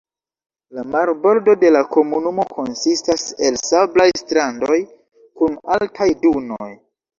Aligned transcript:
La 0.77 0.85
marbordo 0.93 1.53
de 1.63 1.71
la 1.75 1.83
komunumo 1.91 2.47
konsistas 2.55 3.27
el 3.49 3.61
sablaj 3.67 4.09
strandoj 4.23 4.81
kun 5.43 5.63
altaj 5.79 6.11
dunoj. 6.27 6.75